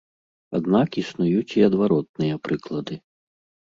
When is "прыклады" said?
2.49-2.95